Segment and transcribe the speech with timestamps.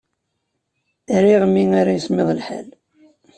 [1.23, 2.67] Riɣ mi ara yismiḍ lḥal.